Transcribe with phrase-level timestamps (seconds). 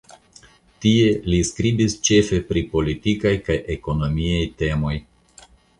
[0.85, 5.01] Tie li skribis ĉefe pri politikaj kaj ekonomiaj temoj.